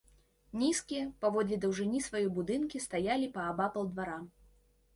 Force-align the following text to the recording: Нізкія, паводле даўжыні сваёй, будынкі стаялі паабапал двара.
Нізкія, 0.61 1.03
паводле 1.25 1.59
даўжыні 1.67 2.01
сваёй, 2.07 2.27
будынкі 2.39 2.83
стаялі 2.89 3.31
паабапал 3.39 3.83
двара. 3.95 4.19